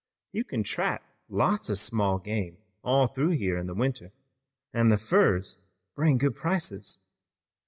[0.31, 4.11] You kin trap lots of small game all through here in the winter,
[4.73, 5.57] an' the furs
[5.93, 6.97] bring good prices.